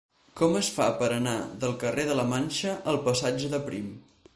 Com 0.39 0.55
es 0.59 0.69
fa 0.77 0.87
per 1.01 1.09
anar 1.17 1.35
del 1.65 1.77
carrer 1.85 2.09
de 2.09 2.19
la 2.21 2.27
Manxa 2.35 2.77
al 2.95 3.03
passatge 3.11 3.55
de 3.57 3.67
Prim? 3.71 3.99